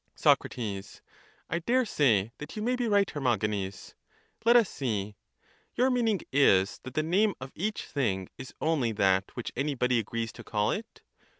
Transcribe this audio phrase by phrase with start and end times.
[0.15, 0.39] Soc.
[1.51, 3.93] I dare say that you may be right, Hermogenes:
[4.43, 5.15] let us see;—
[5.75, 10.31] Your meaning is, that the name of each thing is only that which anybody agrees
[10.31, 11.03] to call it?